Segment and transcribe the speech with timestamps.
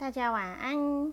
[0.00, 1.12] 大家晚安。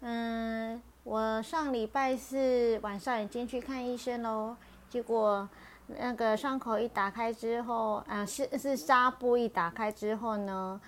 [0.00, 4.54] 嗯，我上礼拜四晚上已经去看医生喽，
[4.88, 5.48] 结果
[5.88, 10.80] 那个伤口一打开之后，啊，是是纱布一打开之后呢，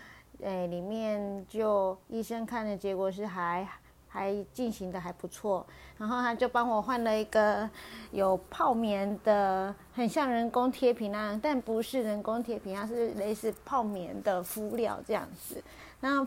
[0.43, 3.67] 诶，里面就医生看的结果是还
[4.07, 5.67] 还进行的还不错，
[5.99, 7.69] 然后他就帮我换了一个
[8.13, 15.61] 有泡棉的，很像人工贴皮那样，但不是人工贴皮，它是类似泡棉的敷料这样子。
[16.05, 16.27] 那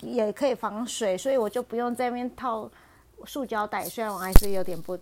[0.00, 2.68] 也可以防水，所以我就不用在那边套
[3.24, 3.84] 塑胶袋。
[3.84, 4.98] 虽然我还是有点不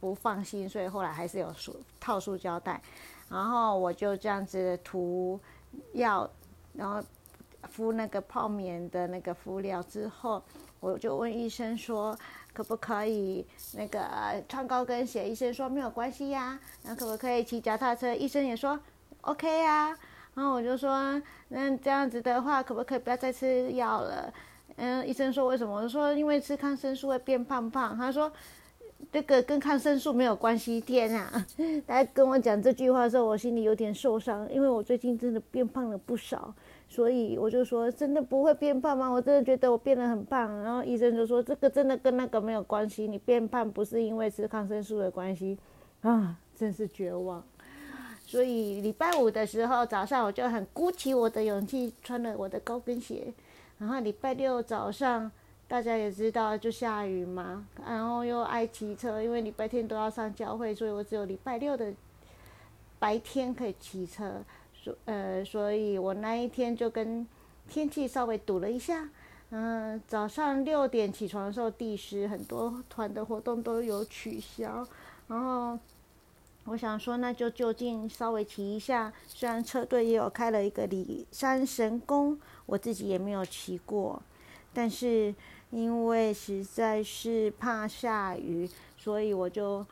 [0.00, 2.82] 不放心，所以后来还是有塑套塑胶袋。
[3.28, 5.38] 然后我就这样子涂
[5.92, 6.28] 药，
[6.72, 7.00] 然后
[7.70, 10.42] 敷那个泡棉的那个敷料之后，
[10.80, 12.18] 我就问医生说
[12.52, 15.30] 可不可以那个穿高跟鞋？
[15.30, 16.58] 医生说没有关系呀。
[16.82, 18.12] 那可不可以骑脚踏车？
[18.12, 18.80] 医生也说
[19.20, 19.96] OK 呀。
[20.38, 24.32] 然后我就说，那这样子的话，可不可以不要再吃药了？
[24.76, 25.74] 嗯，医生说为什么？
[25.74, 27.96] 我说因为吃抗生素会变胖胖。
[27.96, 28.30] 他说
[29.10, 30.80] 这个跟抗生素没有关系。
[30.80, 31.44] 天啊！
[31.88, 36.54] 他跟我讲这句话的时候，我心里有点受伤，因为我最近真的变胖了不少。
[36.88, 39.08] 所以我就说，真的不会变胖吗？
[39.08, 40.62] 我真的觉得我变得很胖。
[40.62, 45.58] 然后医生就说，这个真的跟那个没有关系，你变胖不是因为吃抗生素的关系。
[46.02, 47.44] 啊，真是绝望。
[48.28, 53.32] 所以礼拜五的时候早上，我就很鼓起我的勇气穿了我的高跟鞋。
[53.78, 55.32] 然后礼拜六早上，
[55.66, 61.90] 大家也知道就下雨嘛，然后又爱骑车，因为礼拜天都要上教会，所以我只有礼拜六的
[62.98, 64.44] 白天可以骑车。
[64.74, 67.26] 所呃，所以我那一天就跟
[67.66, 69.08] 天气稍微赌了一下。
[69.48, 74.86] 嗯，早上六点起床的时候，地湿，很多团的活动都有取消，
[75.28, 75.78] 然后。
[76.70, 79.10] 我想说，那就就近稍微骑一下。
[79.26, 84.20] 虽然车队也有开了一个里山神宫，我自己也没有骑过，
[84.74, 85.34] 但是
[85.70, 89.84] 因为实在是怕下雨，所以我就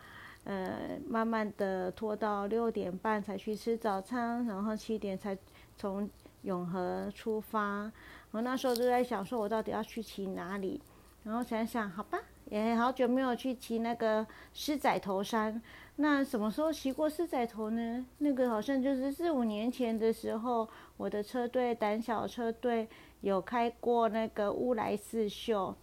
[0.44, 5.37] 呃慢慢的拖到六点半才去吃早餐，然后七点才
[5.78, 6.08] 从
[6.43, 7.91] 永和出发。
[8.32, 10.81] 我那时候就在想，说我到底要去骑哪里？
[11.25, 15.60] 然后想想，好吧，也好久没有去骑那个狮仔头山。
[15.96, 18.04] 那什么时候骑过狮仔头呢？
[18.18, 20.68] 那个好像就是四五年前的时候，
[20.98, 22.86] 我的车队胆小车队
[23.22, 25.74] 有开过那个乌来四秀，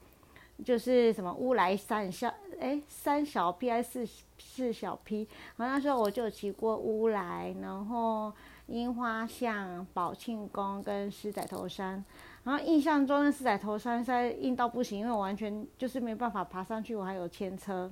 [0.63, 5.28] 就是什么乌来三小哎三小 P 还是四四小 P？
[5.57, 8.31] 然后那时候我就骑过乌来，然后
[8.68, 12.06] 樱花巷、宝庆宫跟狮仔头山。
[12.44, 17.92] 然后印象中的狮仔头山山硬到不行，因为我完全就是没办法爬上去，我还有牵车。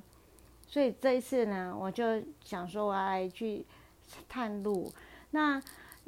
[0.68, 3.66] 所以这一次呢，我就想说我要来去
[4.28, 4.92] 探路。
[5.32, 5.62] 那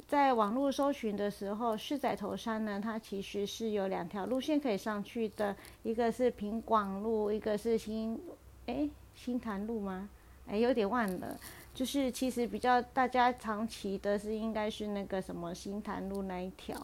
[0.06, 8.20] 在网络搜寻的时候，四仔头山呢，它其实是有两条路线可以上去的，一个是平广路，一个是新
[8.66, 10.08] 哎新潭路吗？
[10.46, 11.38] 哎，有点忘了。
[11.74, 16.78] 就是其实比较大家常骑的是应该是那个什么新潭路那一条。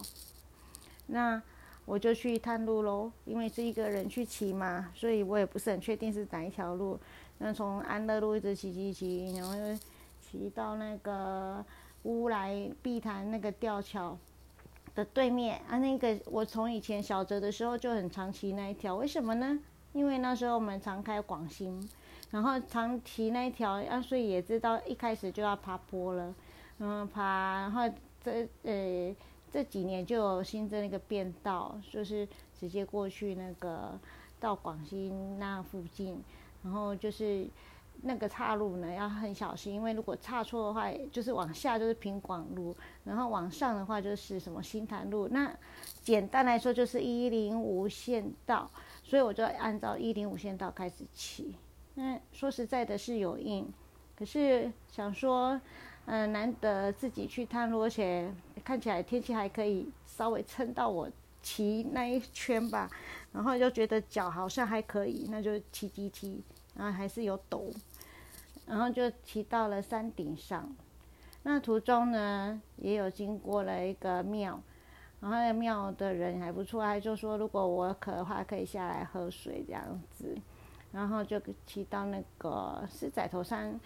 [1.11, 1.41] 那
[1.85, 6.99] 我就去探路喽，因为是一个人去骑嘛，所以我也不是很确定是哪一条路。
[7.39, 9.79] 那从安乐路一直骑骑骑，然后又
[10.21, 11.65] 骑到那个
[12.05, 14.17] 乌来碧潭那个吊桥
[14.95, 15.79] 的对面啊。
[15.79, 19.59] 那个我从以前小泽的时候就很常骑那一条，为什么呢？
[19.93, 21.89] 因为那时候我们常开广兴，
[22.31, 26.33] 然后常骑那一条啊，所以也知道一开始就要爬坡了，
[26.79, 27.23] 嗯，爬，
[27.63, 27.83] 然后
[28.23, 29.13] 这呃
[29.51, 32.29] 这几年就有新增一个变道，就是
[32.59, 33.99] 直接过去那个
[34.39, 36.23] 到广西那附近。
[36.63, 37.49] 然后就是
[38.03, 45.27] 那个岔路呢，要很小心，因为如果岔错的话，就是往下就是平广路，然后往上的话就是什么新潭路。
[45.29, 45.51] 那
[46.03, 48.71] 简单来说就是一零五线道，
[49.03, 51.55] 所以我就按照一零五线道开始骑。
[51.95, 53.73] 嗯，说实在的是有硬，
[54.15, 55.59] 可是想说，
[56.13, 58.29] 嗯，难得自己去探路，而且
[58.65, 61.09] 看起来天气还可以，稍微撑到我
[61.41, 62.91] 骑那一圈吧。
[63.33, 66.43] 然后就觉得脚好像还可以，那就骑骑骑，
[66.75, 67.71] 然后还是有抖，
[68.67, 70.69] 然后就骑到了山顶上。
[71.45, 74.61] 那途中呢，也有经过了一个庙，
[75.21, 80.37] 然后那庙的人还不错，还就说如果我渴的话，可以下来喝水这样子。
[80.91, 83.79] 然后就骑到那个是仔头山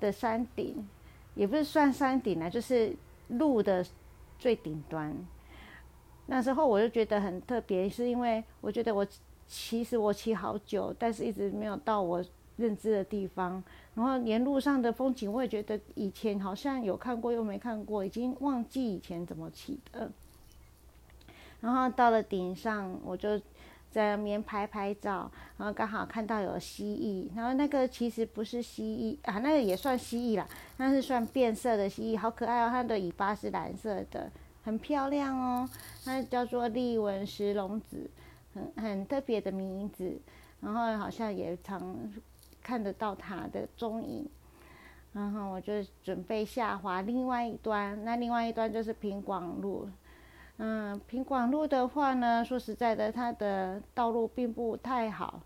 [0.00, 0.88] 的山顶，
[1.36, 2.92] 也不是算山顶了，就是
[3.28, 3.86] 路的
[4.38, 5.16] 最顶端。
[6.26, 9.06] 那时候我就觉得很特别，是因为我觉得我
[9.46, 12.24] 其实我骑好久，但是一直没有到我
[12.56, 13.62] 认知的地方。
[13.94, 20.10] 然后沿路上的风景，我也觉得以前好像有看过又没看过，已经忘记以前怎么骑的。
[21.60, 23.40] 然后到了顶上，我就
[23.96, 30.46] 在那边拍拍照，然后刚好看到有蜥蜴，然后那个其实不是蜥蜴啊，那个也算蜥蜴啦，
[30.76, 34.30] 那是算变色的蜥蜴，好可爱哦，它的尾巴是蓝色的，
[34.62, 35.66] 很漂亮哦，
[36.04, 38.10] 它叫做利文石龙子，
[38.52, 40.20] 很很特别的名字，
[40.60, 41.96] 然后好像也常
[42.62, 44.28] 看得到它的踪影。
[45.14, 45.72] 然后我就
[46.04, 49.88] 准备下滑另外一端，那另外一端就是平广路。
[50.58, 55.40] 嗯，平广路的话呢，说实在的，它的道路并不太好，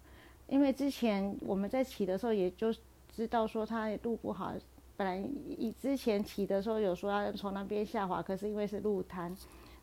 [0.47, 2.73] 因为之前我们在骑的时候，也就
[3.09, 4.53] 知道说它路不好。
[4.97, 5.17] 本来
[5.59, 9.35] 以之前骑的时候有说要从那边下滑，可是因为是路滩，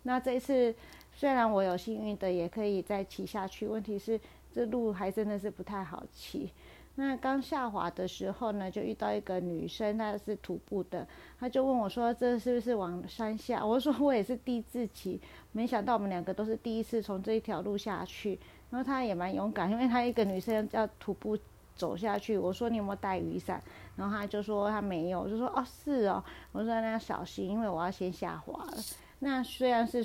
[0.03, 0.73] 那这一次
[1.11, 4.19] 虽然我有幸运的也可以再骑下去，问题是
[4.53, 6.51] 这路还真的是不太好骑。
[6.99, 11.07] 那刚下滑的时候呢，就遇到一个女生，她是徒步的，
[11.39, 15.21] 她就问我说：“这是不是往山下？” 我说：“我也是第一次骑，
[15.51, 18.39] 没想到我们两个都是第一次从这一条路下去。”
[18.71, 21.37] 然后她也蛮勇敢，因为她一个女生要徒步
[21.75, 22.35] 走下去。
[22.35, 23.61] 我说：“你有没有带雨伞？”
[23.95, 28.77] 然后她就说：“她没有。”我就说：“哦，是哦。”我说：“那要小心，因为我要先下滑了。”
[29.19, 30.03] 那虽然是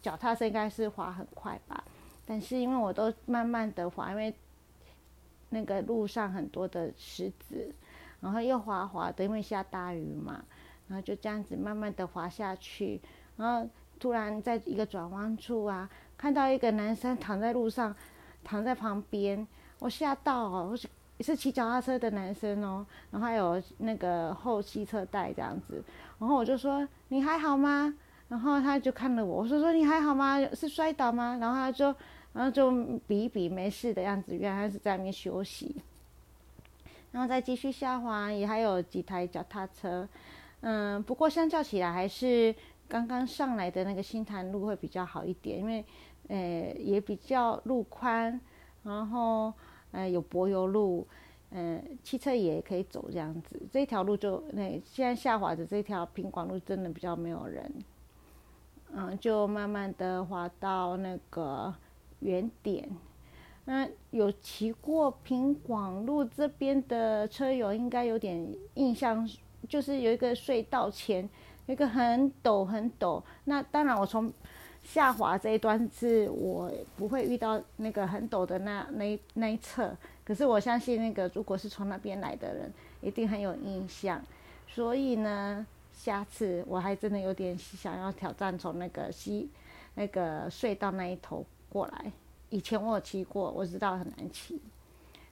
[0.00, 1.84] 脚踏车，应该是滑很快吧，
[2.24, 4.34] 但是因为我都慢慢的滑，因为。
[5.54, 7.72] 那个路上很多的石子，
[8.20, 10.44] 然后又滑滑的，因为下大雨嘛，
[10.88, 13.00] 然后就这样子慢慢的滑下去，
[13.36, 13.70] 然后
[14.00, 17.94] 突然在一个转弯处啊，看到一个男生躺在路上，
[18.42, 19.46] 躺在旁边，
[19.78, 20.88] 我吓到哦，是
[21.20, 25.80] 是骑脚踏车的男生哦，然后还有那个后汽车带这样子，
[26.18, 27.94] 然后我就说你还好吗？
[28.28, 30.38] 然后他就看了我，我说说你还好吗？
[30.52, 31.38] 是摔倒吗？
[31.40, 31.94] 然后他就。
[32.34, 32.70] 然后就
[33.06, 35.74] 比一比没事的样子，原来是在那边休息。
[37.12, 40.06] 然后再继续下滑，也还有几台脚踏车。
[40.62, 42.52] 嗯，不过相较起来，还是
[42.88, 45.84] 刚刚上来的那个新潭路会比较好一点，因为
[46.26, 48.40] 呃也比较路宽，
[48.82, 49.54] 然后
[49.92, 51.06] 呃有柏油路，
[51.50, 53.62] 嗯汽车也可以走这样子。
[53.70, 57.72] 这条路就那现在下滑的这条平广路真的比较没有人。
[58.92, 61.72] 嗯，就慢慢的滑到那个。
[62.24, 62.88] 原点，
[63.66, 69.28] 那有骑过平广路这边的车友应该有点印象，
[69.68, 71.28] 就是有一个隧道前，
[71.66, 73.22] 一个很陡很陡。
[73.44, 74.32] 那当然，我从
[74.82, 79.94] 下滑这一端是我不会遇到那个很陡的那那那一侧，
[80.24, 82.72] 可是我相信那个如果是从那边来的人，
[83.02, 84.22] 一定很有印象。
[84.66, 89.50] 所以呢，下次我还真的有点想要挑战从那个西
[89.94, 91.44] 那个隧道那一头。
[91.74, 92.12] 过来，
[92.50, 94.62] 以前我有骑过，我知道很难骑，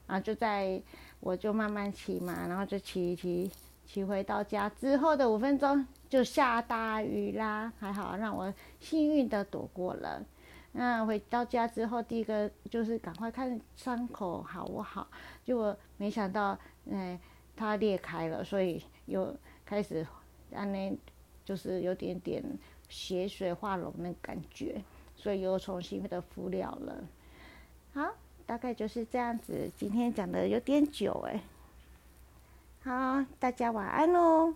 [0.08, 0.82] 然后就在
[1.20, 3.48] 我就慢慢骑嘛，然后就骑骑
[3.86, 10.20] 骑回到家之后的五分钟就下大雨啦，还好让我幸运的躲过了。
[10.72, 15.06] 那回到家之后，第一个就是赶快看伤口好不好，
[15.44, 16.58] 结果没想到，
[16.90, 17.16] 哎，
[17.54, 19.32] 它裂开了，所以又
[19.64, 20.04] 开始
[20.52, 20.98] 安那
[21.44, 22.42] 就是有点点
[22.88, 24.82] 血水化脓的感觉。
[25.22, 26.96] 所以又重新的敷料了，
[27.94, 28.12] 好，
[28.44, 29.70] 大概就是这样子。
[29.76, 31.40] 今天讲的有点久哎，
[32.82, 34.52] 好，大家晚安喽。